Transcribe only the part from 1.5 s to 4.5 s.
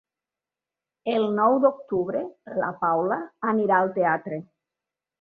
d'octubre na Paula anirà al teatre.